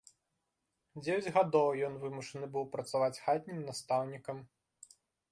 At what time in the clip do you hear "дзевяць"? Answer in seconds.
1.01-1.33